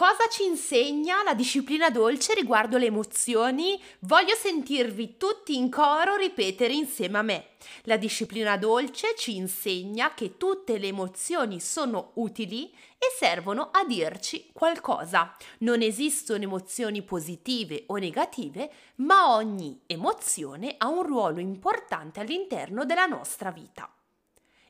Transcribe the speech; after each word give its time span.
Cosa 0.00 0.28
ci 0.30 0.46
insegna 0.46 1.22
la 1.22 1.34
disciplina 1.34 1.90
dolce 1.90 2.32
riguardo 2.32 2.78
le 2.78 2.86
emozioni? 2.86 3.78
Voglio 3.98 4.34
sentirvi 4.34 5.18
tutti 5.18 5.58
in 5.58 5.68
coro 5.68 6.16
ripetere 6.16 6.72
insieme 6.72 7.18
a 7.18 7.22
me. 7.22 7.48
La 7.82 7.98
disciplina 7.98 8.56
dolce 8.56 9.14
ci 9.14 9.36
insegna 9.36 10.14
che 10.14 10.38
tutte 10.38 10.78
le 10.78 10.86
emozioni 10.86 11.60
sono 11.60 12.12
utili 12.14 12.70
e 12.96 13.14
servono 13.14 13.68
a 13.70 13.84
dirci 13.84 14.48
qualcosa. 14.54 15.36
Non 15.58 15.82
esistono 15.82 16.44
emozioni 16.44 17.02
positive 17.02 17.84
o 17.88 17.96
negative, 17.96 18.72
ma 19.00 19.34
ogni 19.34 19.82
emozione 19.84 20.76
ha 20.78 20.88
un 20.88 21.02
ruolo 21.02 21.40
importante 21.40 22.20
all'interno 22.20 22.86
della 22.86 23.04
nostra 23.04 23.50
vita. 23.50 23.92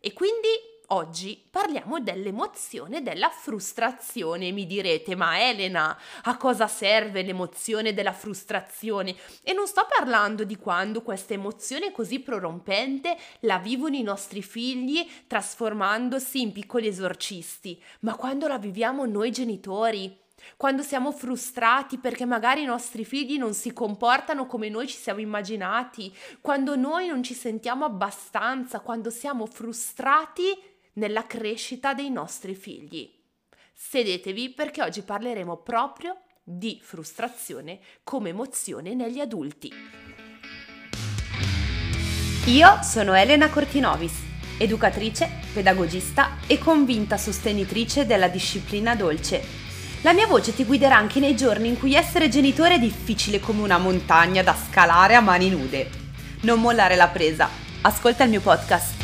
E 0.01 0.13
quindi 0.13 0.49
Oggi 0.93 1.41
parliamo 1.49 2.01
dell'emozione 2.01 3.01
della 3.01 3.29
frustrazione. 3.29 4.51
Mi 4.51 4.67
direte, 4.67 5.15
ma 5.15 5.41
Elena, 5.41 5.97
a 6.23 6.37
cosa 6.37 6.67
serve 6.67 7.23
l'emozione 7.23 7.95
della 7.95 8.13
frustrazione? 8.13 9.15
E 9.45 9.53
non 9.53 9.69
sto 9.69 9.87
parlando 9.89 10.43
di 10.43 10.57
quando 10.57 11.03
questa 11.03 11.35
emozione 11.35 11.93
così 11.93 12.19
prorompente 12.19 13.17
la 13.41 13.59
vivono 13.59 13.95
i 13.95 14.03
nostri 14.03 14.43
figli 14.43 15.09
trasformandosi 15.29 16.41
in 16.41 16.51
piccoli 16.51 16.89
esorcisti, 16.89 17.81
ma 18.01 18.17
quando 18.17 18.49
la 18.49 18.59
viviamo 18.59 19.07
noi 19.07 19.31
genitori 19.31 20.19
quando 20.57 20.83
siamo 20.83 21.13
frustrati 21.13 21.99
perché 21.99 22.25
magari 22.25 22.63
i 22.63 22.67
nostri 22.67 23.05
figli 23.05 23.37
non 23.37 23.53
si 23.53 23.75
comportano 23.75 24.47
come 24.47 24.71
noi 24.71 24.87
ci 24.89 24.97
siamo 24.97 25.21
immaginati, 25.21 26.15
quando 26.41 26.77
noi 26.77 27.09
non 27.09 27.23
ci 27.23 27.35
sentiamo 27.35 27.85
abbastanza, 27.85 28.81
quando 28.81 29.11
siamo 29.11 29.45
frustrati 29.45 30.70
nella 30.95 31.27
crescita 31.27 31.95
dei 31.95 32.11
nostri 32.11 32.55
figli. 32.55 33.11
Sedetevi 33.73 34.51
perché 34.51 34.83
oggi 34.83 35.03
parleremo 35.03 35.59
proprio 35.59 36.21
di 36.43 36.81
frustrazione 36.83 37.81
come 38.03 38.31
emozione 38.31 38.95
negli 38.95 39.21
adulti. 39.21 39.73
Io 42.47 42.83
sono 42.83 43.15
Elena 43.15 43.49
Cortinovis, 43.49 44.15
educatrice, 44.59 45.31
pedagogista 45.53 46.39
e 46.47 46.59
convinta 46.59 47.17
sostenitrice 47.17 48.07
della 48.07 48.29
disciplina 48.29 48.95
dolce. 48.95 49.43
La 50.03 50.13
mia 50.13 50.27
voce 50.27 50.55
ti 50.55 50.65
guiderà 50.65 50.97
anche 50.97 51.21
nei 51.21 51.37
giorni 51.37 51.69
in 51.69 51.79
cui 51.79 51.95
essere 51.95 52.29
genitore 52.29 52.75
è 52.75 52.79
difficile 52.79 53.39
come 53.39 53.63
una 53.63 53.79
montagna 53.79 54.43
da 54.43 54.55
scalare 54.55 55.15
a 55.15 55.21
mani 55.21 55.51
nude. 55.51 55.91
Non 56.43 56.61
mollare 56.61 56.97
la 56.97 57.09
presa. 57.09 57.49
Ascolta 57.83 58.25
il 58.25 58.31
mio 58.31 58.41
podcast. 58.41 59.00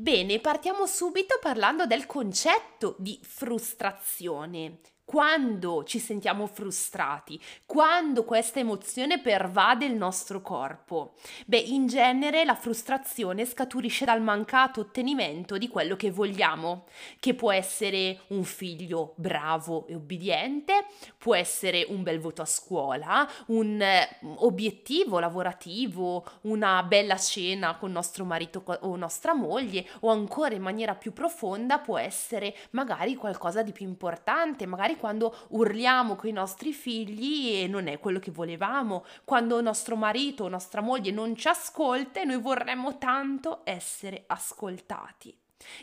Bene, 0.00 0.40
partiamo 0.40 0.86
subito 0.86 1.38
parlando 1.42 1.84
del 1.84 2.06
concetto 2.06 2.96
di 2.98 3.20
frustrazione 3.22 4.78
quando 5.10 5.82
ci 5.82 5.98
sentiamo 5.98 6.46
frustrati, 6.46 7.42
quando 7.66 8.22
questa 8.22 8.60
emozione 8.60 9.18
pervade 9.18 9.84
il 9.84 9.96
nostro 9.96 10.40
corpo? 10.40 11.14
Beh, 11.46 11.58
in 11.58 11.88
genere 11.88 12.44
la 12.44 12.54
frustrazione 12.54 13.44
scaturisce 13.44 14.04
dal 14.04 14.22
mancato 14.22 14.78
ottenimento 14.78 15.58
di 15.58 15.66
quello 15.66 15.96
che 15.96 16.12
vogliamo, 16.12 16.84
che 17.18 17.34
può 17.34 17.50
essere 17.50 18.20
un 18.28 18.44
figlio 18.44 19.14
bravo 19.16 19.88
e 19.88 19.96
obbediente, 19.96 20.86
può 21.18 21.34
essere 21.34 21.84
un 21.88 22.04
bel 22.04 22.20
voto 22.20 22.42
a 22.42 22.46
scuola, 22.46 23.28
un 23.46 23.82
eh, 23.82 24.16
obiettivo 24.36 25.18
lavorativo, 25.18 26.24
una 26.42 26.84
bella 26.84 27.18
cena 27.18 27.76
con 27.78 27.90
nostro 27.90 28.24
marito 28.24 28.62
o 28.82 28.94
nostra 28.94 29.34
moglie 29.34 29.84
o 30.02 30.10
ancora 30.10 30.54
in 30.54 30.62
maniera 30.62 30.94
più 30.94 31.12
profonda 31.12 31.80
può 31.80 31.98
essere 31.98 32.54
magari 32.70 33.16
qualcosa 33.16 33.64
di 33.64 33.72
più 33.72 33.86
importante, 33.86 34.66
magari 34.66 34.98
quando 35.00 35.34
urliamo 35.48 36.14
con 36.14 36.28
i 36.28 36.32
nostri 36.32 36.72
figli 36.72 37.62
e 37.62 37.66
non 37.66 37.88
è 37.88 37.98
quello 37.98 38.20
che 38.20 38.30
volevamo, 38.30 39.04
quando 39.24 39.60
nostro 39.60 39.96
marito 39.96 40.44
o 40.44 40.48
nostra 40.48 40.82
moglie 40.82 41.10
non 41.10 41.34
ci 41.34 41.48
ascolta 41.48 42.20
e 42.20 42.24
noi 42.24 42.38
vorremmo 42.38 42.98
tanto 42.98 43.62
essere 43.64 44.24
ascoltati. 44.26 45.34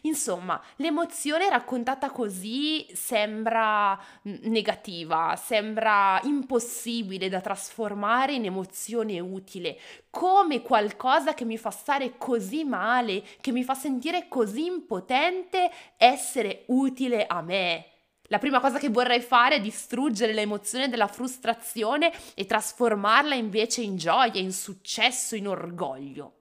Insomma, 0.01 0.59
l'emozione 0.77 1.49
raccontata 1.49 2.09
così 2.09 2.87
sembra 2.93 3.99
negativa, 4.23 5.35
sembra 5.35 6.19
impossibile 6.23 7.29
da 7.29 7.41
trasformare 7.41 8.33
in 8.33 8.45
emozione 8.45 9.19
utile, 9.19 9.79
come 10.09 10.61
qualcosa 10.61 11.33
che 11.33 11.45
mi 11.45 11.57
fa 11.57 11.69
stare 11.69 12.17
così 12.17 12.63
male, 12.63 13.23
che 13.39 13.51
mi 13.51 13.63
fa 13.63 13.75
sentire 13.75 14.27
così 14.27 14.65
impotente 14.65 15.69
essere 15.97 16.63
utile 16.67 17.25
a 17.27 17.41
me. 17.41 17.96
La 18.27 18.39
prima 18.39 18.59
cosa 18.59 18.77
che 18.77 18.89
vorrei 18.89 19.21
fare 19.21 19.55
è 19.55 19.61
distruggere 19.61 20.33
l'emozione 20.33 20.89
della 20.89 21.07
frustrazione 21.07 22.11
e 22.33 22.45
trasformarla 22.45 23.35
invece 23.35 23.81
in 23.81 23.95
gioia, 23.95 24.39
in 24.41 24.51
successo, 24.51 25.35
in 25.35 25.47
orgoglio. 25.47 26.33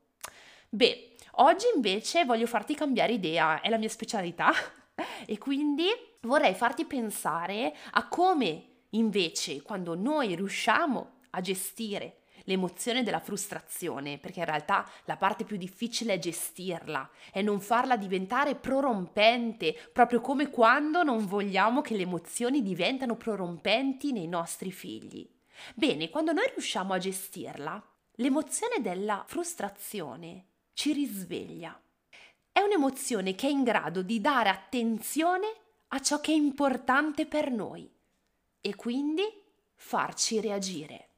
Beh, 0.68 1.14
oggi 1.32 1.66
invece 1.74 2.24
voglio 2.24 2.46
farti 2.46 2.74
cambiare 2.74 3.12
idea, 3.12 3.60
è 3.60 3.68
la 3.68 3.78
mia 3.78 3.88
specialità, 3.88 4.52
e 5.26 5.38
quindi 5.38 5.86
vorrei 6.22 6.54
farti 6.54 6.84
pensare 6.84 7.74
a 7.92 8.08
come 8.08 8.64
invece 8.90 9.62
quando 9.62 9.94
noi 9.94 10.34
riusciamo 10.34 11.10
a 11.30 11.40
gestire 11.40 12.22
l'emozione 12.46 13.02
della 13.02 13.20
frustrazione, 13.20 14.18
perché 14.18 14.40
in 14.40 14.46
realtà 14.46 14.88
la 15.04 15.16
parte 15.16 15.44
più 15.44 15.56
difficile 15.56 16.14
è 16.14 16.18
gestirla, 16.18 17.08
è 17.30 17.42
non 17.42 17.60
farla 17.60 17.96
diventare 17.96 18.56
prorompente, 18.56 19.76
proprio 19.92 20.20
come 20.20 20.50
quando 20.50 21.02
non 21.02 21.26
vogliamo 21.26 21.80
che 21.80 21.94
le 21.96 22.02
emozioni 22.02 22.62
diventano 22.62 23.14
prorompenti 23.16 24.12
nei 24.12 24.26
nostri 24.26 24.72
figli. 24.72 25.28
Bene, 25.74 26.10
quando 26.10 26.32
noi 26.32 26.48
riusciamo 26.48 26.92
a 26.92 26.98
gestirla, 26.98 27.82
l'emozione 28.16 28.80
della 28.80 29.24
frustrazione 29.26 30.46
ci 30.72 30.92
risveglia. 30.92 31.78
È 32.52 32.60
un'emozione 32.60 33.34
che 33.34 33.46
è 33.46 33.50
in 33.50 33.62
grado 33.62 34.02
di 34.02 34.20
dare 34.20 34.48
attenzione 34.48 35.46
a 35.88 36.00
ciò 36.00 36.20
che 36.20 36.32
è 36.32 36.34
importante 36.34 37.26
per 37.26 37.50
noi 37.50 37.90
e 38.60 38.74
quindi 38.74 39.22
farci 39.74 40.40
reagire. 40.40 41.08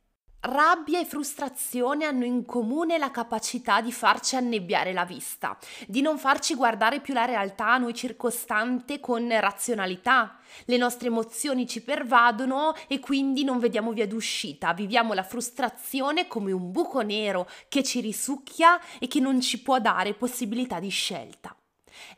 Rabbia 0.41 1.01
e 1.01 1.05
frustrazione 1.05 2.05
hanno 2.05 2.25
in 2.25 2.45
comune 2.45 2.97
la 2.97 3.11
capacità 3.11 3.81
di 3.81 3.91
farci 3.91 4.37
annebbiare 4.37 4.93
la 4.93 5.05
vista, 5.05 5.59
di 5.89 6.01
non 6.01 6.17
farci 6.17 6.55
guardare 6.55 7.01
più 7.01 7.13
la 7.13 7.25
realtà 7.25 7.73
a 7.73 7.79
noi 7.79 7.93
circostante 7.93 9.01
con 9.01 9.29
razionalità. 9.29 10.39
Le 10.67 10.77
nostre 10.77 11.09
emozioni 11.09 11.67
ci 11.67 11.83
pervadono 11.83 12.73
e 12.87 13.01
quindi 13.01 13.43
non 13.43 13.59
vediamo 13.59 13.91
via 13.91 14.07
d'uscita, 14.07 14.73
viviamo 14.75 15.13
la 15.13 15.25
frustrazione 15.25 16.29
come 16.29 16.53
un 16.53 16.71
buco 16.71 17.01
nero 17.01 17.49
che 17.69 17.83
ci 17.83 17.99
risucchia 17.99 18.81
e 19.01 19.09
che 19.09 19.19
non 19.19 19.41
ci 19.41 19.61
può 19.61 19.81
dare 19.81 20.15
possibilità 20.15 20.79
di 20.79 20.89
scelta. 20.89 21.58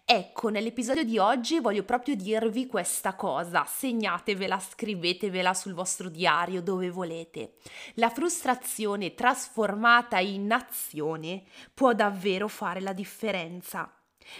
Ecco, 0.05 0.49
nell'episodio 0.49 1.05
di 1.05 1.19
oggi 1.19 1.61
voglio 1.61 1.85
proprio 1.85 2.17
dirvi 2.17 2.67
questa 2.67 3.15
cosa, 3.15 3.65
segnatevela, 3.65 4.59
scrivetevela 4.59 5.55
sul 5.55 5.75
vostro 5.75 6.09
diario 6.09 6.63
dove 6.63 6.91
volete. 6.91 7.55
La 7.95 8.11
frustrazione 8.11 9.15
trasformata 9.15 10.19
in 10.19 10.51
azione 10.53 11.43
può 11.73 11.93
davvero 11.93 12.49
fare 12.49 12.81
la 12.81 12.93
differenza. 12.93 13.93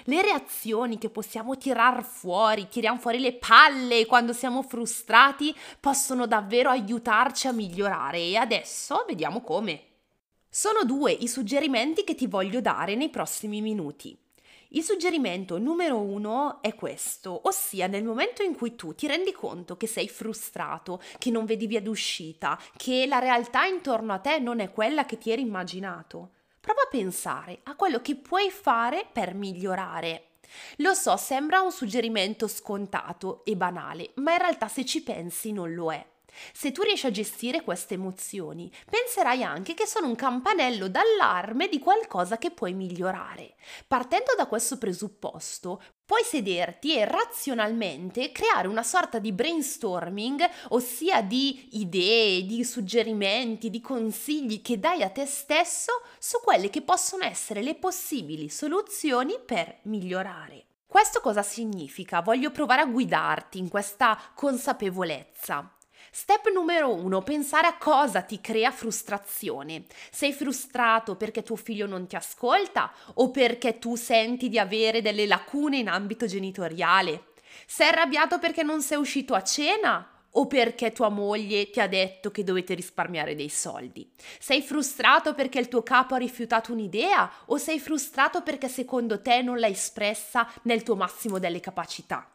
Le 0.05 0.23
reazioni 0.23 0.99
che 0.99 1.11
possiamo 1.11 1.57
tirar 1.57 2.05
fuori, 2.05 2.69
tiriamo 2.69 2.99
fuori 2.99 3.19
le 3.19 3.35
palle 3.35 4.07
quando 4.07 4.33
siamo 4.33 4.63
frustrati, 4.63 5.55
possono 5.81 6.27
davvero 6.27 6.71
aiutarci 6.71 7.49
a 7.49 7.53
migliorare 7.53 8.19
e 8.19 8.37
adesso 8.37 9.05
vediamo 9.07 9.41
come. 9.41 9.85
Sono 10.49 10.85
due 10.85 11.13
i 11.13 11.29
suggerimenti 11.29 12.05
che 12.05 12.15
ti 12.15 12.27
voglio 12.27 12.61
dare 12.61 12.95
nei 12.95 13.09
prossimi 13.09 13.61
minuti. 13.61 14.17
Il 14.73 14.85
suggerimento 14.85 15.59
numero 15.59 15.99
uno 15.99 16.63
è 16.63 16.77
questo, 16.77 17.41
ossia 17.49 17.89
nel 17.89 18.05
momento 18.05 18.45
in 18.45 18.55
cui 18.55 18.77
tu 18.77 18.95
ti 18.95 19.09
rendi 19.09 19.33
conto 19.33 19.77
che 19.77 19.89
sei 19.89 20.09
frustrato, 20.09 21.03
che 21.19 21.33
non 21.33 21.45
vedi 21.45 21.67
via 21.67 21.81
d'uscita, 21.81 22.57
che 22.77 23.05
la 23.09 23.19
realtà 23.19 23.65
intorno 23.65 24.13
a 24.13 24.19
te 24.19 24.39
non 24.39 24.61
è 24.61 24.71
quella 24.71 25.07
che 25.07 25.19
ti 25.19 25.33
eri 25.33 25.43
immaginato, 25.43 26.31
prova 26.61 26.83
a 26.83 26.89
pensare 26.89 27.59
a 27.65 27.75
quello 27.75 28.01
che 28.01 28.15
puoi 28.15 28.49
fare 28.49 29.09
per 29.13 29.35
migliorare. 29.35 30.27
Lo 30.77 30.95
so, 30.95 31.17
sembra 31.17 31.63
un 31.63 31.73
suggerimento 31.73 32.47
scontato 32.47 33.45
e 33.45 33.57
banale, 33.57 34.13
ma 34.17 34.35
in 34.35 34.39
realtà 34.39 34.69
se 34.69 34.85
ci 34.85 35.03
pensi 35.03 35.51
non 35.51 35.75
lo 35.75 35.93
è. 35.93 36.07
Se 36.53 36.73
tu 36.73 36.83
riesci 36.83 37.07
a 37.07 37.11
gestire 37.11 37.63
queste 37.63 37.95
emozioni, 37.95 38.71
penserai 38.89 39.43
anche 39.43 39.75
che 39.75 39.87
sono 39.87 40.07
un 40.07 40.17
campanello 40.17 40.89
d'allarme 40.89 41.69
di 41.69 41.79
qualcosa 41.79 42.39
che 42.39 42.51
puoi 42.51 42.75
migliorare. 42.75 43.55
Partendo 43.87 44.35
da 44.37 44.47
questo 44.47 44.79
presupposto, 44.79 45.83
puoi 46.05 46.25
sederti 46.25 46.97
e 46.97 47.05
razionalmente 47.05 48.33
creare 48.33 48.67
una 48.67 48.83
sorta 48.83 49.19
di 49.19 49.33
brainstorming, 49.33 50.49
ossia 50.71 51.23
di 51.23 51.79
idee, 51.79 52.45
di 52.45 52.65
suggerimenti, 52.65 53.71
di 53.71 53.81
consigli 53.81 54.61
che 54.61 54.81
dai 54.81 55.03
a 55.03 55.11
te 55.11 55.25
stesso 55.25 56.03
su 56.19 56.41
quelle 56.43 56.69
che 56.69 56.83
possono 56.83 57.25
essere 57.25 57.63
le 57.63 57.77
possibili 57.77 58.49
soluzioni 58.49 59.39
per 59.45 59.79
migliorare. 59.83 60.65
Questo 60.85 61.21
cosa 61.21 61.43
significa? 61.43 62.21
Voglio 62.21 62.51
provare 62.51 62.83
a 62.83 62.87
guidarti 62.87 63.59
in 63.59 63.69
questa 63.69 64.19
consapevolezza. 64.35 65.77
Step 66.11 66.51
numero 66.53 66.93
uno, 66.93 67.23
pensare 67.23 67.67
a 67.67 67.77
cosa 67.77 68.23
ti 68.23 68.41
crea 68.41 68.71
frustrazione. 68.71 69.85
Sei 70.11 70.33
frustrato 70.33 71.17
perché 71.17 71.43
tuo 71.43 71.57
figlio 71.57 71.87
non 71.87 72.07
ti 72.07 72.17
ascolta 72.17 72.93
o 73.15 73.31
perché 73.31 73.79
tu 73.79 73.97
senti 73.97 74.49
di 74.49 74.59
avere 74.59 75.03
delle 75.03 75.27
lacune 75.27 75.79
in 75.79 75.89
ambito 75.89 76.27
genitoriale? 76.27 77.29
Sei 77.67 77.89
arrabbiato 77.89 78.39
perché 78.39 78.63
non 78.63 78.83
sei 78.83 78.99
uscito 78.99 79.35
a 79.35 79.43
cena 79.43 80.09
o 80.35 80.47
perché 80.47 80.93
tua 80.93 81.09
moglie 81.09 81.71
ti 81.71 81.81
ha 81.81 81.89
detto 81.89 82.31
che 82.31 82.45
dovete 82.45 82.75
risparmiare 82.75 83.35
dei 83.35 83.49
soldi? 83.49 84.09
Sei 84.39 84.63
frustrato 84.63 85.35
perché 85.35 85.59
il 85.59 85.69
tuo 85.69 85.83
capo 85.83 86.15
ha 86.15 86.19
rifiutato 86.19 86.73
un'idea 86.73 87.31
o 87.47 87.57
sei 87.57 87.81
frustrato 87.81 88.43
perché 88.43 88.69
secondo 88.69 89.21
te 89.21 89.43
non 89.43 89.59
l'hai 89.59 89.73
espressa 89.73 90.49
nel 90.63 90.83
tuo 90.83 90.97
massimo 90.97 91.39
delle 91.39 91.61
capacità? 91.61 92.29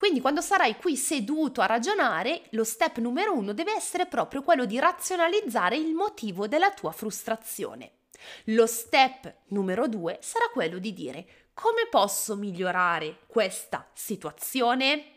Quindi 0.00 0.22
quando 0.22 0.40
sarai 0.40 0.78
qui 0.78 0.96
seduto 0.96 1.60
a 1.60 1.66
ragionare, 1.66 2.44
lo 2.52 2.64
step 2.64 2.96
numero 2.96 3.36
uno 3.36 3.52
deve 3.52 3.74
essere 3.74 4.06
proprio 4.06 4.42
quello 4.42 4.64
di 4.64 4.78
razionalizzare 4.78 5.76
il 5.76 5.92
motivo 5.92 6.48
della 6.48 6.70
tua 6.70 6.90
frustrazione. 6.90 7.96
Lo 8.44 8.66
step 8.66 9.40
numero 9.48 9.88
due 9.88 10.16
sarà 10.22 10.48
quello 10.54 10.78
di 10.78 10.94
dire 10.94 11.50
come 11.52 11.86
posso 11.90 12.34
migliorare 12.34 13.18
questa 13.26 13.86
situazione? 13.92 15.16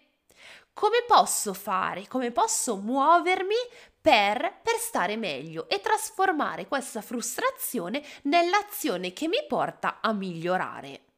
come 0.74 1.04
posso 1.08 1.54
fare, 1.54 2.08
come 2.08 2.32
posso 2.32 2.76
muovermi 2.78 3.56
per, 4.02 4.60
per, 4.64 4.74
stare 4.80 5.16
meglio 5.18 5.70
e 5.70 5.82
trasformare 5.82 6.68
questa 6.68 7.02
frustrazione 7.02 8.04
nell'azione 8.24 9.14
che 9.14 9.28
mi 9.28 9.46
porta 9.48 10.00
a 10.02 10.12
migliorare. 10.14 11.13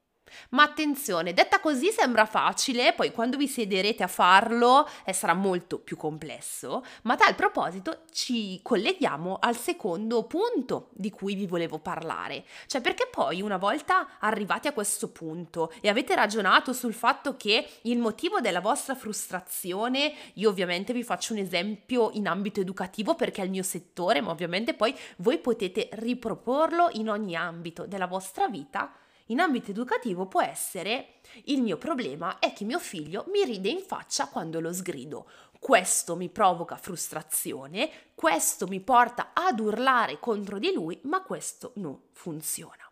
Ma 0.49 0.63
attenzione, 0.63 1.33
detta 1.33 1.59
così 1.59 1.91
sembra 1.91 2.25
facile, 2.25 2.93
poi 2.93 3.11
quando 3.11 3.37
vi 3.37 3.47
siederete 3.47 4.03
a 4.03 4.07
farlo 4.07 4.87
eh, 5.03 5.13
sarà 5.13 5.33
molto 5.33 5.79
più 5.79 5.97
complesso, 5.97 6.83
ma 7.03 7.13
a 7.13 7.17
tal 7.17 7.35
proposito 7.35 8.03
ci 8.11 8.59
colleghiamo 8.61 9.37
al 9.39 9.55
secondo 9.55 10.23
punto 10.23 10.89
di 10.93 11.09
cui 11.09 11.35
vi 11.35 11.45
volevo 11.45 11.79
parlare, 11.79 12.45
cioè 12.67 12.81
perché 12.81 13.07
poi 13.11 13.41
una 13.41 13.57
volta 13.57 14.17
arrivati 14.19 14.67
a 14.67 14.73
questo 14.73 15.09
punto 15.09 15.71
e 15.81 15.89
avete 15.89 16.15
ragionato 16.15 16.73
sul 16.73 16.93
fatto 16.93 17.35
che 17.37 17.67
il 17.83 17.97
motivo 17.97 18.39
della 18.39 18.61
vostra 18.61 18.95
frustrazione, 18.95 20.13
io 20.33 20.49
ovviamente 20.49 20.93
vi 20.93 21.03
faccio 21.03 21.33
un 21.33 21.39
esempio 21.39 22.09
in 22.13 22.27
ambito 22.27 22.59
educativo 22.59 23.15
perché 23.15 23.41
è 23.41 23.45
il 23.45 23.51
mio 23.51 23.63
settore, 23.63 24.21
ma 24.21 24.31
ovviamente 24.31 24.73
poi 24.73 24.95
voi 25.17 25.37
potete 25.37 25.89
riproporlo 25.93 26.89
in 26.93 27.09
ogni 27.09 27.35
ambito 27.35 27.85
della 27.85 28.07
vostra 28.07 28.47
vita, 28.47 28.91
in 29.27 29.39
ambito 29.39 29.71
educativo 29.71 30.27
può 30.27 30.41
essere 30.41 31.15
il 31.45 31.61
mio 31.61 31.77
problema 31.77 32.37
è 32.39 32.53
che 32.53 32.63
mio 32.63 32.79
figlio 32.79 33.25
mi 33.29 33.43
ride 33.43 33.69
in 33.69 33.79
faccia 33.79 34.27
quando 34.27 34.59
lo 34.59 34.71
sgrido. 34.71 35.27
Questo 35.59 36.15
mi 36.15 36.29
provoca 36.29 36.77
frustrazione, 36.77 37.89
questo 38.13 38.67
mi 38.67 38.79
porta 38.81 39.31
ad 39.33 39.59
urlare 39.59 40.19
contro 40.19 40.59
di 40.59 40.71
lui, 40.71 40.99
ma 41.03 41.23
questo 41.23 41.71
non 41.77 41.99
funziona. 42.11 42.87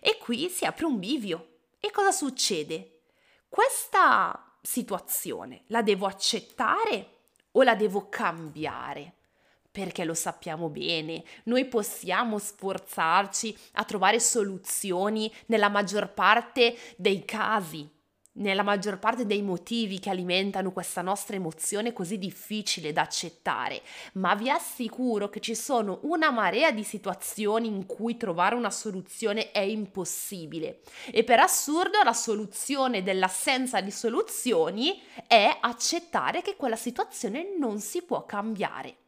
E 0.00 0.18
qui 0.18 0.48
si 0.48 0.64
apre 0.64 0.86
un 0.86 0.98
bivio. 0.98 1.58
E 1.78 1.90
cosa 1.92 2.10
succede? 2.10 3.02
Questa 3.48 4.56
situazione 4.60 5.62
la 5.68 5.82
devo 5.82 6.06
accettare 6.06 7.10
o 7.52 7.62
la 7.62 7.76
devo 7.76 8.08
cambiare? 8.08 9.15
Perché 9.76 10.04
lo 10.04 10.14
sappiamo 10.14 10.70
bene, 10.70 11.22
noi 11.44 11.66
possiamo 11.66 12.38
sforzarci 12.38 13.54
a 13.72 13.84
trovare 13.84 14.18
soluzioni 14.20 15.30
nella 15.48 15.68
maggior 15.68 16.14
parte 16.14 16.74
dei 16.96 17.26
casi, 17.26 17.86
nella 18.36 18.62
maggior 18.62 18.98
parte 18.98 19.26
dei 19.26 19.42
motivi 19.42 19.98
che 19.98 20.08
alimentano 20.08 20.72
questa 20.72 21.02
nostra 21.02 21.36
emozione 21.36 21.92
così 21.92 22.16
difficile 22.16 22.94
da 22.94 23.02
accettare, 23.02 23.82
ma 24.14 24.34
vi 24.34 24.48
assicuro 24.48 25.28
che 25.28 25.40
ci 25.40 25.54
sono 25.54 25.98
una 26.04 26.30
marea 26.30 26.70
di 26.70 26.82
situazioni 26.82 27.66
in 27.66 27.84
cui 27.84 28.16
trovare 28.16 28.54
una 28.54 28.70
soluzione 28.70 29.50
è 29.50 29.60
impossibile. 29.60 30.80
E 31.10 31.22
per 31.22 31.40
assurdo 31.40 32.02
la 32.02 32.14
soluzione 32.14 33.02
dell'assenza 33.02 33.82
di 33.82 33.90
soluzioni 33.90 35.02
è 35.26 35.54
accettare 35.60 36.40
che 36.40 36.56
quella 36.56 36.76
situazione 36.76 37.54
non 37.58 37.78
si 37.78 38.00
può 38.00 38.24
cambiare. 38.24 39.04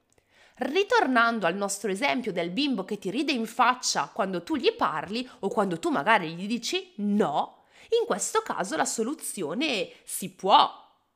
Ritornando 0.59 1.47
al 1.47 1.55
nostro 1.55 1.91
esempio 1.91 2.33
del 2.33 2.51
bimbo 2.51 2.85
che 2.85 2.99
ti 2.99 3.11
ride 3.11 3.31
in 3.31 3.47
faccia 3.47 4.11
quando 4.13 4.43
tu 4.43 4.57
gli 4.57 4.73
parli 4.73 5.29
o 5.41 5.49
quando 5.49 5.79
tu 5.79 5.89
magari 5.91 6.35
gli 6.35 6.49
dici 6.49 6.95
no, 6.97 7.65
in 8.01 8.07
questo 8.07 8.43
caso 8.43 8.77
la 8.77 8.85
soluzione 8.85 9.91
si 10.05 10.31
può 10.31 10.69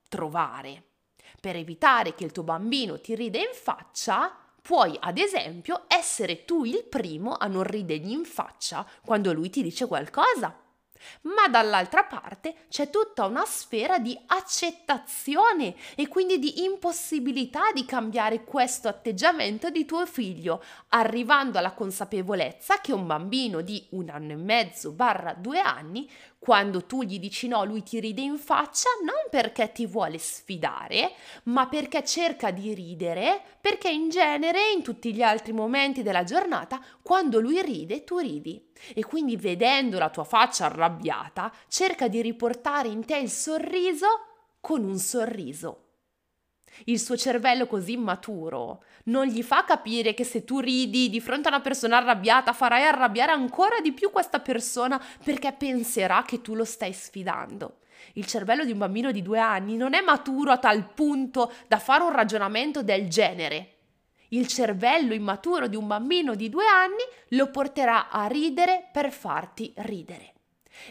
trovare. 0.08 0.84
Per 1.40 1.56
evitare 1.56 2.14
che 2.14 2.22
il 2.22 2.30
tuo 2.30 2.44
bambino 2.44 3.00
ti 3.00 3.16
ride 3.16 3.38
in 3.38 3.50
faccia, 3.52 4.32
puoi 4.62 4.96
ad 5.00 5.18
esempio 5.18 5.86
essere 5.88 6.44
tu 6.44 6.64
il 6.64 6.84
primo 6.84 7.34
a 7.34 7.48
non 7.48 7.64
ridergli 7.64 8.12
in 8.12 8.24
faccia 8.24 8.86
quando 9.04 9.32
lui 9.32 9.50
ti 9.50 9.60
dice 9.60 9.86
qualcosa 9.86 10.61
ma 11.22 11.49
dall'altra 11.49 12.04
parte 12.04 12.54
c'è 12.69 12.90
tutta 12.90 13.26
una 13.26 13.44
sfera 13.44 13.99
di 13.99 14.19
accettazione 14.26 15.75
e 15.94 16.08
quindi 16.08 16.38
di 16.38 16.64
impossibilità 16.64 17.72
di 17.72 17.84
cambiare 17.84 18.44
questo 18.44 18.88
atteggiamento 18.88 19.70
di 19.70 19.84
tuo 19.84 20.06
figlio, 20.06 20.62
arrivando 20.88 21.58
alla 21.58 21.72
consapevolezza 21.72 22.81
che 22.81 22.93
un 22.93 23.06
bambino 23.06 23.60
di 23.60 23.87
un 23.90 24.08
anno 24.08 24.32
e 24.32 24.37
mezzo 24.37 24.93
barra 24.93 25.34
due 25.34 25.60
anni 25.60 26.08
quando 26.42 26.86
tu 26.86 27.04
gli 27.04 27.20
dici 27.20 27.46
no, 27.46 27.62
lui 27.64 27.84
ti 27.84 28.00
ride 28.00 28.20
in 28.20 28.36
faccia 28.36 28.88
non 29.04 29.30
perché 29.30 29.70
ti 29.70 29.86
vuole 29.86 30.18
sfidare, 30.18 31.12
ma 31.44 31.68
perché 31.68 32.04
cerca 32.04 32.50
di 32.50 32.74
ridere, 32.74 33.40
perché 33.60 33.88
in 33.88 34.08
genere 34.08 34.72
in 34.72 34.82
tutti 34.82 35.14
gli 35.14 35.22
altri 35.22 35.52
momenti 35.52 36.02
della 36.02 36.24
giornata, 36.24 36.84
quando 37.00 37.38
lui 37.38 37.62
ride, 37.62 38.02
tu 38.02 38.18
ridi. 38.18 38.60
E 38.92 39.04
quindi 39.04 39.36
vedendo 39.36 40.00
la 40.00 40.10
tua 40.10 40.24
faccia 40.24 40.64
arrabbiata, 40.64 41.52
cerca 41.68 42.08
di 42.08 42.20
riportare 42.20 42.88
in 42.88 43.04
te 43.04 43.18
il 43.18 43.30
sorriso 43.30 44.08
con 44.60 44.82
un 44.82 44.98
sorriso. 44.98 45.91
Il 46.84 46.98
suo 46.98 47.16
cervello 47.16 47.66
così 47.66 47.92
immaturo 47.92 48.82
non 49.04 49.26
gli 49.26 49.42
fa 49.42 49.64
capire 49.64 50.14
che 50.14 50.24
se 50.24 50.44
tu 50.44 50.58
ridi 50.58 51.10
di 51.10 51.20
fronte 51.20 51.48
a 51.48 51.52
una 51.52 51.60
persona 51.60 51.98
arrabbiata 51.98 52.52
farai 52.52 52.84
arrabbiare 52.84 53.32
ancora 53.32 53.80
di 53.80 53.92
più 53.92 54.10
questa 54.10 54.40
persona 54.40 55.02
perché 55.22 55.52
penserà 55.52 56.22
che 56.26 56.40
tu 56.40 56.54
lo 56.54 56.64
stai 56.64 56.92
sfidando. 56.92 57.78
Il 58.14 58.26
cervello 58.26 58.64
di 58.64 58.72
un 58.72 58.78
bambino 58.78 59.12
di 59.12 59.22
due 59.22 59.38
anni 59.38 59.76
non 59.76 59.94
è 59.94 60.00
maturo 60.00 60.50
a 60.50 60.58
tal 60.58 60.92
punto 60.92 61.52
da 61.68 61.78
fare 61.78 62.02
un 62.02 62.12
ragionamento 62.12 62.82
del 62.82 63.08
genere. 63.08 63.69
Il 64.28 64.46
cervello 64.48 65.14
immaturo 65.14 65.69
di 65.69 65.76
un 65.76 65.86
bambino 65.86 66.34
di 66.34 66.48
due 66.48 66.66
anni 66.66 67.02
lo 67.28 67.50
porterà 67.50 68.08
a 68.08 68.26
ridere 68.26 68.88
per 68.90 69.12
farti 69.12 69.72
ridere. 69.76 70.32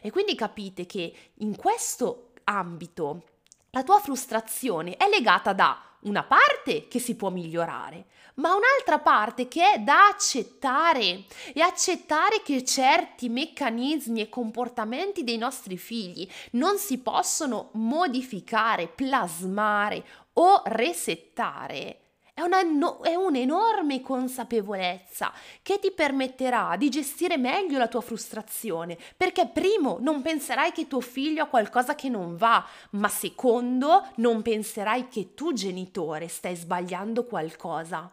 E 0.02 0.12
quindi 0.12 0.36
capite 0.36 0.86
che 0.86 1.14
in 1.36 1.56
questo 1.56 2.34
ambito 2.44 3.24
la 3.72 3.84
tua 3.84 4.00
frustrazione 4.00 4.98
è 4.98 5.08
legata 5.10 5.54
da 5.54 5.82
una 6.02 6.24
parte 6.24 6.88
che 6.88 7.00
si 7.00 7.16
può 7.16 7.30
migliorare, 7.30 8.06
ma 8.36 8.54
un'altra 8.54 9.00
parte 9.00 9.48
che 9.48 9.74
è 9.74 9.80
da 9.80 10.08
accettare 10.08 11.26
e 11.54 11.62
accettare 11.62 12.42
che 12.44 12.66
certi 12.66 13.30
meccanismi 13.30 14.20
e 14.20 14.30
comportamenti 14.30 15.24
dei 15.24 15.38
nostri 15.38 15.78
figli 15.78 16.28
non 16.52 16.78
si 16.78 16.98
possono 17.00 17.70
modificare, 17.74 18.88
plasmare 18.88 20.04
o 20.34 20.64
resettare 20.66 22.01
è, 22.42 22.62
una, 22.62 22.98
è 23.02 23.16
un'enorme 23.16 24.02
consapevolezza 24.02 25.32
che 25.62 25.80
ti 25.80 25.92
permetterà 25.92 26.76
di 26.78 26.90
gestire 26.90 27.38
meglio 27.38 27.78
la 27.78 27.88
tua 27.88 28.02
frustrazione, 28.02 28.98
perché 29.16 29.48
primo 29.48 29.98
non 30.00 30.22
penserai 30.22 30.72
che 30.72 30.88
tuo 30.88 31.02
figlio 31.02 31.44
ha 31.44 31.48
qualcosa 31.48 31.96
che 31.96 32.10
non 32.10 32.36
va, 32.36 32.66
ma 32.92 33.08
secondo 33.08 34.08
non 34.16 34.42
penserai 34.42 35.08
che 35.08 35.34
tu 35.34 35.54
genitore 35.54 36.28
stai 36.28 36.56
sbagliando 36.56 37.26
qualcosa. 37.26 38.12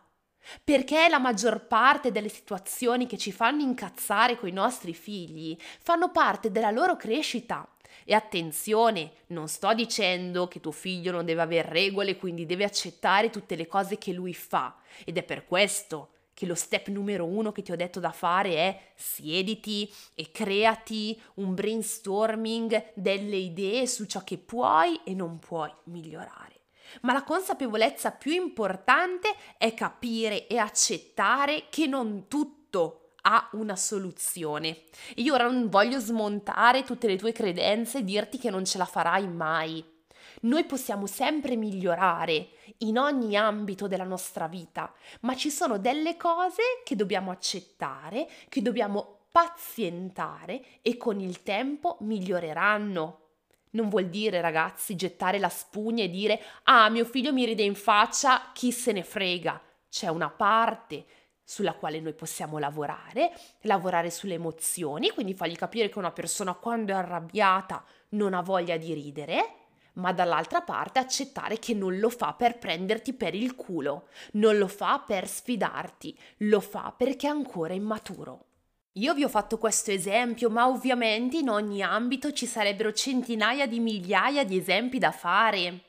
Perché 0.64 1.08
la 1.08 1.18
maggior 1.18 1.66
parte 1.66 2.10
delle 2.10 2.30
situazioni 2.30 3.06
che 3.06 3.18
ci 3.18 3.32
fanno 3.32 3.62
incazzare 3.62 4.38
con 4.38 4.48
i 4.48 4.52
nostri 4.52 4.94
figli 4.94 5.56
fanno 5.82 6.10
parte 6.10 6.50
della 6.50 6.70
loro 6.70 6.96
crescita 6.96 7.68
e 8.10 8.14
attenzione, 8.14 9.12
non 9.26 9.48
sto 9.48 9.74
dicendo 9.74 10.48
che 10.48 10.60
tuo 10.60 10.70
figlio 10.70 11.12
non 11.12 11.26
deve 11.26 11.42
avere 11.42 11.68
regole, 11.68 12.16
quindi 12.16 12.46
deve 12.46 12.64
accettare 12.64 13.28
tutte 13.28 13.54
le 13.54 13.66
cose 13.66 13.98
che 13.98 14.14
lui 14.14 14.32
fa. 14.32 14.78
Ed 15.04 15.18
è 15.18 15.22
per 15.22 15.44
questo 15.44 16.12
che 16.32 16.46
lo 16.46 16.54
step 16.54 16.88
numero 16.88 17.26
uno 17.26 17.52
che 17.52 17.60
ti 17.60 17.70
ho 17.70 17.76
detto 17.76 18.00
da 18.00 18.10
fare 18.10 18.54
è 18.54 18.80
siediti 18.94 19.92
e 20.14 20.30
creati 20.30 21.20
un 21.34 21.52
brainstorming 21.52 22.92
delle 22.94 23.36
idee 23.36 23.86
su 23.86 24.06
ciò 24.06 24.24
che 24.24 24.38
puoi 24.38 24.98
e 25.04 25.12
non 25.12 25.38
puoi 25.38 25.70
migliorare. 25.84 26.60
Ma 27.02 27.12
la 27.12 27.24
consapevolezza 27.24 28.12
più 28.12 28.32
importante 28.32 29.34
è 29.58 29.74
capire 29.74 30.46
e 30.46 30.56
accettare 30.56 31.64
che 31.68 31.86
non 31.86 32.24
tutto 32.26 33.07
ha 33.22 33.48
una 33.52 33.76
soluzione. 33.76 34.84
Io 35.16 35.34
ora 35.34 35.44
non 35.44 35.68
voglio 35.68 35.98
smontare 35.98 36.84
tutte 36.84 37.06
le 37.06 37.16
tue 37.16 37.32
credenze 37.32 37.98
e 37.98 38.04
dirti 38.04 38.38
che 38.38 38.50
non 38.50 38.64
ce 38.64 38.78
la 38.78 38.84
farai 38.84 39.28
mai. 39.28 39.84
Noi 40.42 40.64
possiamo 40.64 41.06
sempre 41.06 41.56
migliorare 41.56 42.48
in 42.78 42.96
ogni 42.98 43.36
ambito 43.36 43.88
della 43.88 44.04
nostra 44.04 44.46
vita, 44.46 44.92
ma 45.20 45.34
ci 45.34 45.50
sono 45.50 45.78
delle 45.78 46.16
cose 46.16 46.62
che 46.84 46.94
dobbiamo 46.94 47.30
accettare, 47.32 48.28
che 48.48 48.62
dobbiamo 48.62 49.18
pazientare 49.32 50.62
e 50.80 50.96
con 50.96 51.20
il 51.20 51.42
tempo 51.42 51.96
miglioreranno. 52.00 53.22
Non 53.70 53.88
vuol 53.88 54.06
dire, 54.06 54.40
ragazzi, 54.40 54.96
gettare 54.96 55.38
la 55.38 55.48
spugna 55.48 56.04
e 56.04 56.08
dire 56.08 56.40
ah, 56.64 56.88
mio 56.88 57.04
figlio 57.04 57.32
mi 57.32 57.44
ride 57.44 57.62
in 57.62 57.74
faccia, 57.74 58.50
chi 58.52 58.70
se 58.70 58.92
ne 58.92 59.02
frega. 59.02 59.60
C'è 59.90 60.08
una 60.08 60.30
parte 60.30 61.04
sulla 61.48 61.72
quale 61.72 61.98
noi 61.98 62.12
possiamo 62.12 62.58
lavorare, 62.58 63.32
lavorare 63.62 64.10
sulle 64.10 64.34
emozioni, 64.34 65.08
quindi 65.08 65.32
fargli 65.32 65.56
capire 65.56 65.88
che 65.88 65.98
una 65.98 66.12
persona 66.12 66.52
quando 66.52 66.92
è 66.92 66.96
arrabbiata 66.96 67.82
non 68.10 68.34
ha 68.34 68.42
voglia 68.42 68.76
di 68.76 68.92
ridere, 68.92 69.54
ma 69.94 70.12
dall'altra 70.12 70.60
parte 70.60 70.98
accettare 70.98 71.58
che 71.58 71.72
non 71.72 71.98
lo 71.98 72.10
fa 72.10 72.34
per 72.34 72.58
prenderti 72.58 73.14
per 73.14 73.34
il 73.34 73.54
culo, 73.54 74.08
non 74.32 74.58
lo 74.58 74.68
fa 74.68 75.02
per 75.06 75.26
sfidarti, 75.26 76.18
lo 76.40 76.60
fa 76.60 76.92
perché 76.94 77.26
è 77.26 77.30
ancora 77.30 77.72
immaturo. 77.72 78.44
Io 78.92 79.14
vi 79.14 79.24
ho 79.24 79.28
fatto 79.28 79.56
questo 79.56 79.90
esempio, 79.90 80.50
ma 80.50 80.68
ovviamente 80.68 81.38
in 81.38 81.48
ogni 81.48 81.80
ambito 81.80 82.30
ci 82.30 82.44
sarebbero 82.44 82.92
centinaia 82.92 83.66
di 83.66 83.80
migliaia 83.80 84.44
di 84.44 84.58
esempi 84.58 84.98
da 84.98 85.12
fare. 85.12 85.84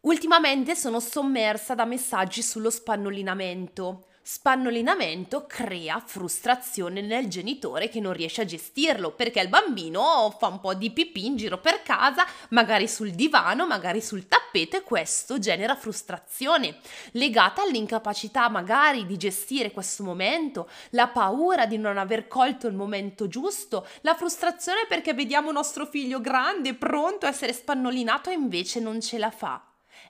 Ultimamente 0.00 0.74
sono 0.74 0.98
sommersa 0.98 1.76
da 1.76 1.84
messaggi 1.84 2.42
sullo 2.42 2.70
spannolinamento. 2.70 4.06
Spannolinamento 4.22 5.46
crea 5.46 5.98
frustrazione 6.04 7.00
nel 7.00 7.28
genitore 7.28 7.88
che 7.88 8.00
non 8.00 8.12
riesce 8.12 8.42
a 8.42 8.44
gestirlo 8.44 9.12
perché 9.12 9.40
il 9.40 9.48
bambino 9.48 10.34
fa 10.38 10.48
un 10.48 10.60
po' 10.60 10.74
di 10.74 10.90
pipì 10.90 11.24
in 11.24 11.36
giro 11.36 11.58
per 11.58 11.82
casa, 11.82 12.26
magari 12.50 12.86
sul 12.86 13.12
divano, 13.12 13.66
magari 13.66 14.02
sul 14.02 14.28
tappeto 14.28 14.76
e 14.76 14.82
questo 14.82 15.38
genera 15.38 15.74
frustrazione 15.74 16.80
legata 17.12 17.62
all'incapacità 17.62 18.50
magari 18.50 19.06
di 19.06 19.16
gestire 19.16 19.72
questo 19.72 20.04
momento, 20.04 20.68
la 20.90 21.08
paura 21.08 21.64
di 21.64 21.78
non 21.78 21.96
aver 21.96 22.28
colto 22.28 22.66
il 22.66 22.74
momento 22.74 23.26
giusto, 23.26 23.86
la 24.02 24.14
frustrazione 24.14 24.84
perché 24.86 25.14
vediamo 25.14 25.50
nostro 25.50 25.86
figlio 25.86 26.20
grande, 26.20 26.74
pronto 26.74 27.24
a 27.24 27.30
essere 27.30 27.54
spannolinato 27.54 28.28
e 28.28 28.34
invece 28.34 28.80
non 28.80 29.00
ce 29.00 29.16
la 29.16 29.30
fa. 29.30 29.64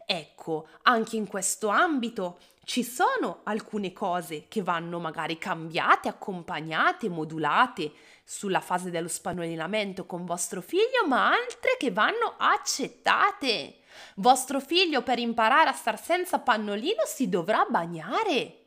Ecco, 0.05 0.67
anche 0.83 1.15
in 1.15 1.29
questo 1.29 1.69
ambito 1.69 2.39
ci 2.71 2.85
sono 2.85 3.41
alcune 3.43 3.93
cose 3.93 4.45
che 4.47 4.63
vanno 4.63 5.01
magari 5.01 5.39
cambiate, 5.39 6.07
accompagnate, 6.07 7.09
modulate 7.09 7.91
sulla 8.23 8.61
fase 8.61 8.91
dello 8.91 9.09
spannolinamento 9.09 10.07
con 10.07 10.25
vostro 10.25 10.61
figlio, 10.61 11.05
ma 11.09 11.33
altre 11.33 11.75
che 11.77 11.91
vanno 11.91 12.37
accettate. 12.39 13.79
Vostro 14.15 14.61
figlio 14.61 15.03
per 15.03 15.19
imparare 15.19 15.69
a 15.69 15.73
star 15.73 16.01
senza 16.01 16.39
pannolino 16.39 17.03
si 17.07 17.29
dovrà 17.29 17.67
bagnare. 17.69 18.60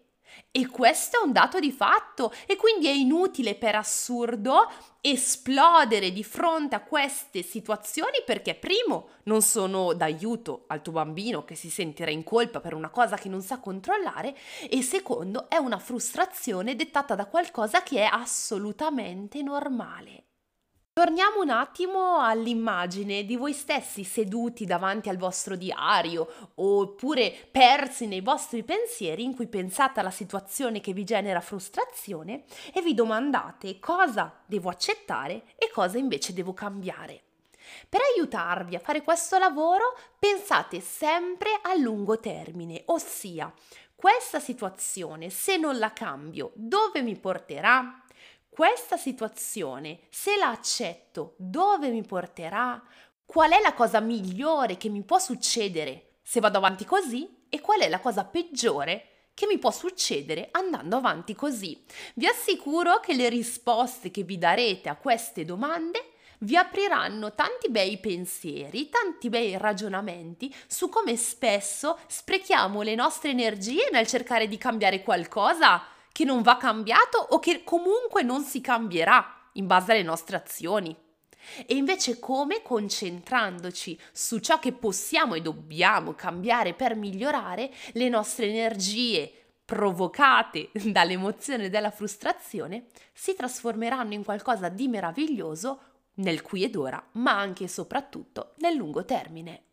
E 0.51 0.67
questo 0.67 1.19
è 1.19 1.25
un 1.25 1.31
dato 1.31 1.59
di 1.59 1.71
fatto 1.71 2.31
e 2.45 2.55
quindi 2.55 2.87
è 2.87 2.91
inutile 2.91 3.55
per 3.55 3.75
assurdo 3.75 4.71
esplodere 5.01 6.11
di 6.11 6.23
fronte 6.23 6.75
a 6.75 6.83
queste 6.83 7.41
situazioni 7.41 8.23
perché 8.25 8.55
primo 8.55 9.09
non 9.23 9.41
sono 9.41 9.93
d'aiuto 9.93 10.63
al 10.67 10.81
tuo 10.81 10.93
bambino 10.93 11.43
che 11.43 11.55
si 11.55 11.69
sentirà 11.69 12.11
in 12.11 12.23
colpa 12.23 12.61
per 12.61 12.73
una 12.73 12.89
cosa 12.89 13.17
che 13.17 13.29
non 13.29 13.41
sa 13.41 13.59
controllare 13.59 14.35
e 14.69 14.81
secondo 14.81 15.49
è 15.49 15.57
una 15.57 15.79
frustrazione 15.79 16.75
dettata 16.75 17.15
da 17.15 17.25
qualcosa 17.25 17.83
che 17.83 17.99
è 17.99 18.09
assolutamente 18.11 19.41
normale. 19.41 20.23
Torniamo 20.95 21.41
un 21.41 21.49
attimo 21.49 22.19
all'immagine 22.19 23.25
di 23.25 23.35
voi 23.35 23.51
stessi 23.51 24.03
seduti 24.03 24.63
davanti 24.63 25.09
al 25.09 25.17
vostro 25.17 25.55
diario 25.55 26.51
oppure 26.53 27.33
persi 27.49 28.05
nei 28.05 28.21
vostri 28.21 28.61
pensieri 28.61 29.23
in 29.23 29.33
cui 29.33 29.47
pensate 29.47 29.99
alla 29.99 30.11
situazione 30.11 30.81
che 30.81 30.93
vi 30.93 31.03
genera 31.03 31.41
frustrazione 31.41 32.43
e 32.71 32.83
vi 32.83 32.93
domandate 32.93 33.79
cosa 33.79 34.31
devo 34.45 34.69
accettare 34.69 35.45
e 35.57 35.71
cosa 35.73 35.97
invece 35.97 36.31
devo 36.31 36.53
cambiare. 36.53 37.23
Per 37.89 38.01
aiutarvi 38.15 38.75
a 38.75 38.79
fare 38.79 39.01
questo 39.01 39.39
lavoro 39.39 39.97
pensate 40.19 40.79
sempre 40.79 41.57
a 41.63 41.73
lungo 41.73 42.19
termine, 42.19 42.83
ossia 42.85 43.51
questa 43.95 44.39
situazione 44.39 45.31
se 45.31 45.57
non 45.57 45.79
la 45.79 45.91
cambio 45.91 46.51
dove 46.53 47.01
mi 47.01 47.17
porterà? 47.17 48.02
Questa 48.53 48.97
situazione, 48.97 50.01
se 50.11 50.37
la 50.37 50.49
accetto, 50.49 51.33
dove 51.37 51.89
mi 51.89 52.03
porterà? 52.03 52.81
Qual 53.25 53.51
è 53.51 53.59
la 53.59 53.73
cosa 53.73 53.99
migliore 53.99 54.77
che 54.77 54.89
mi 54.89 55.01
può 55.01 55.17
succedere 55.17 56.17
se 56.21 56.39
vado 56.39 56.59
avanti 56.59 56.85
così? 56.85 57.45
E 57.49 57.59
qual 57.61 57.79
è 57.79 57.89
la 57.89 57.99
cosa 57.99 58.25
peggiore 58.25 59.29
che 59.33 59.47
mi 59.47 59.57
può 59.57 59.71
succedere 59.71 60.49
andando 60.51 60.97
avanti 60.97 61.33
così? 61.33 61.83
Vi 62.13 62.27
assicuro 62.27 62.99
che 62.99 63.13
le 63.13 63.27
risposte 63.27 64.11
che 64.11 64.21
vi 64.21 64.37
darete 64.37 64.87
a 64.87 64.97
queste 64.97 65.45
domande 65.45 66.11
vi 66.39 66.55
apriranno 66.55 67.33
tanti 67.33 67.69
bei 67.69 67.97
pensieri, 67.97 68.89
tanti 68.89 69.29
bei 69.29 69.57
ragionamenti 69.57 70.53
su 70.67 70.89
come 70.89 71.15
spesso 71.15 71.97
sprechiamo 72.05 72.83
le 72.83 72.93
nostre 72.93 73.31
energie 73.31 73.89
nel 73.91 74.05
cercare 74.05 74.47
di 74.47 74.57
cambiare 74.57 75.01
qualcosa 75.01 75.87
che 76.13 76.23
non 76.23 76.41
va 76.41 76.55
cambiato 76.55 77.17
o 77.17 77.39
che 77.39 77.65
comunque 77.65 78.23
non 78.23 78.43
si 78.43 78.61
cambierà 78.61 79.49
in 79.53 79.67
base 79.67 79.91
alle 79.91 80.03
nostre 80.03 80.37
azioni. 80.37 80.95
E 81.65 81.75
invece 81.75 82.19
come 82.19 82.61
concentrandoci 82.61 83.99
su 84.13 84.39
ciò 84.39 84.59
che 84.59 84.71
possiamo 84.71 85.33
e 85.33 85.41
dobbiamo 85.41 86.13
cambiare 86.13 86.73
per 86.73 86.95
migliorare 86.95 87.69
le 87.93 88.07
nostre 88.07 88.47
energie 88.47 89.31
provocate 89.65 90.69
dall'emozione 90.85 91.69
della 91.69 91.91
frustrazione 91.91 92.85
si 93.11 93.35
trasformeranno 93.35 94.13
in 94.13 94.23
qualcosa 94.23 94.69
di 94.69 94.87
meraviglioso 94.87 95.81
nel 96.15 96.41
qui 96.41 96.63
ed 96.63 96.75
ora, 96.75 97.03
ma 97.13 97.37
anche 97.37 97.65
e 97.65 97.67
soprattutto 97.67 98.53
nel 98.57 98.75
lungo 98.75 99.03
termine. 99.03 99.63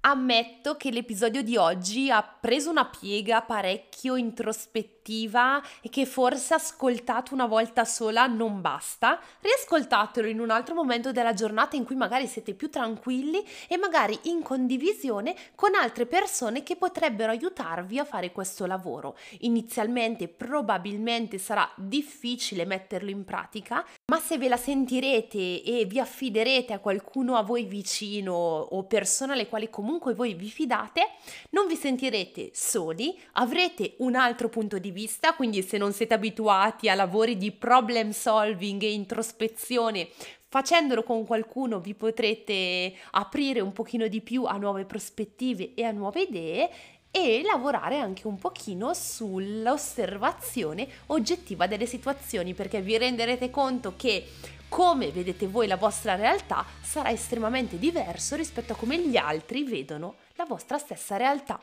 Ammetto 0.00 0.76
che 0.76 0.92
l'episodio 0.92 1.42
di 1.42 1.56
oggi 1.56 2.08
ha 2.08 2.22
preso 2.22 2.70
una 2.70 2.86
piega 2.86 3.42
parecchio 3.42 4.14
introspettiva 4.14 5.60
e 5.82 5.88
che 5.88 6.06
forse 6.06 6.54
ascoltato 6.54 7.34
una 7.34 7.46
volta 7.46 7.84
sola 7.84 8.28
non 8.28 8.60
basta. 8.60 9.18
Riascoltatelo 9.40 10.28
in 10.28 10.38
un 10.38 10.50
altro 10.50 10.76
momento 10.76 11.10
della 11.10 11.34
giornata 11.34 11.74
in 11.74 11.84
cui 11.84 11.96
magari 11.96 12.28
siete 12.28 12.54
più 12.54 12.70
tranquilli 12.70 13.44
e 13.66 13.76
magari 13.76 14.16
in 14.24 14.40
condivisione 14.42 15.34
con 15.56 15.74
altre 15.74 16.06
persone 16.06 16.62
che 16.62 16.76
potrebbero 16.76 17.32
aiutarvi 17.32 17.98
a 17.98 18.04
fare 18.04 18.30
questo 18.30 18.66
lavoro. 18.66 19.16
Inizialmente 19.40 20.28
probabilmente 20.28 21.38
sarà 21.38 21.68
difficile 21.74 22.64
metterlo 22.64 23.10
in 23.10 23.24
pratica, 23.24 23.84
ma 24.06 24.20
se 24.20 24.38
ve 24.38 24.48
la 24.48 24.56
sentirete 24.56 25.62
e 25.64 25.86
vi 25.86 25.98
affiderete 25.98 26.72
a 26.72 26.78
qualcuno 26.78 27.36
a 27.36 27.42
voi 27.42 27.64
vicino 27.64 28.32
o 28.32 28.84
persone 28.84 29.32
alle 29.32 29.48
quali 29.48 29.68
comunque 29.68 29.86
comunque 29.88 30.12
voi 30.12 30.34
vi 30.34 30.50
fidate, 30.50 31.12
non 31.50 31.66
vi 31.66 31.74
sentirete 31.74 32.50
soli, 32.52 33.18
avrete 33.32 33.94
un 33.98 34.16
altro 34.16 34.50
punto 34.50 34.78
di 34.78 34.90
vista, 34.90 35.32
quindi 35.32 35.62
se 35.62 35.78
non 35.78 35.94
siete 35.94 36.12
abituati 36.12 36.90
a 36.90 36.94
lavori 36.94 37.38
di 37.38 37.52
problem 37.52 38.10
solving 38.10 38.82
e 38.82 38.92
introspezione, 38.92 40.10
facendolo 40.46 41.02
con 41.02 41.24
qualcuno 41.24 41.80
vi 41.80 41.94
potrete 41.94 42.94
aprire 43.12 43.60
un 43.60 43.72
pochino 43.72 44.08
di 44.08 44.20
più 44.20 44.44
a 44.44 44.58
nuove 44.58 44.84
prospettive 44.84 45.72
e 45.74 45.84
a 45.84 45.90
nuove 45.90 46.20
idee 46.20 46.70
e 47.10 47.42
lavorare 47.44 47.98
anche 47.98 48.26
un 48.26 48.38
pochino 48.38 48.94
sull'osservazione 48.94 50.86
oggettiva 51.06 51.66
delle 51.66 51.86
situazioni 51.86 52.54
perché 52.54 52.80
vi 52.80 52.98
renderete 52.98 53.50
conto 53.50 53.94
che 53.96 54.26
come 54.68 55.10
vedete 55.10 55.46
voi 55.46 55.66
la 55.66 55.76
vostra 55.76 56.14
realtà 56.14 56.64
sarà 56.82 57.10
estremamente 57.10 57.78
diverso 57.78 58.36
rispetto 58.36 58.74
a 58.74 58.76
come 58.76 58.98
gli 58.98 59.16
altri 59.16 59.64
vedono 59.64 60.16
la 60.34 60.44
vostra 60.44 60.78
stessa 60.78 61.16
realtà. 61.16 61.58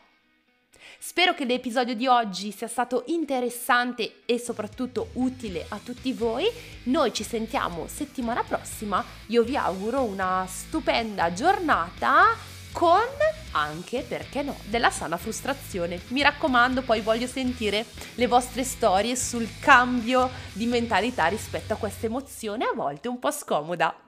Spero 0.97 1.33
che 1.33 1.45
l'episodio 1.45 1.93
di 1.93 2.07
oggi 2.07 2.51
sia 2.51 2.67
stato 2.67 3.03
interessante 3.07 4.23
e 4.25 4.39
soprattutto 4.39 5.09
utile 5.13 5.65
a 5.69 5.79
tutti 5.83 6.13
voi. 6.13 6.45
Noi 6.83 7.13
ci 7.13 7.23
sentiamo 7.23 7.87
settimana 7.87 8.43
prossima. 8.43 9.03
Io 9.27 9.43
vi 9.43 9.55
auguro 9.55 10.03
una 10.03 10.45
stupenda 10.47 11.31
giornata 11.33 12.35
con 12.71 13.03
anche, 13.55 14.05
perché 14.07 14.43
no, 14.43 14.55
della 14.65 14.91
sana 14.91 15.17
frustrazione. 15.17 15.99
Mi 16.09 16.21
raccomando, 16.21 16.81
poi 16.81 17.01
voglio 17.01 17.27
sentire 17.27 17.85
le 18.15 18.27
vostre 18.27 18.63
storie 18.63 19.15
sul 19.15 19.47
cambio 19.59 20.29
di 20.53 20.65
mentalità 20.65 21.25
rispetto 21.27 21.73
a 21.73 21.77
questa 21.77 22.05
emozione 22.05 22.65
a 22.65 22.73
volte 22.75 23.07
un 23.07 23.17
po' 23.17 23.31
scomoda. 23.31 24.04